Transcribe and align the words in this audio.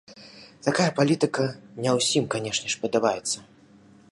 Такая 0.67 0.87
палітыка 0.99 1.45
не 1.85 1.91
ўсім, 1.99 2.23
канешне 2.35 2.67
ж, 2.75 2.81
падабаецца. 2.87 3.37